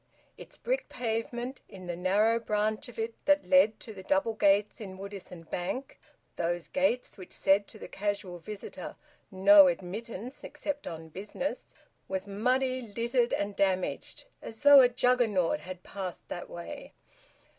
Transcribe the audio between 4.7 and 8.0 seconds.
in Woodisun Bank (those gates which said to the